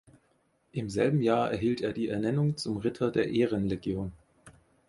[0.71, 4.11] Im selben Jahr erhielt er die Ernennung zum Ritter der Ehrenlegion.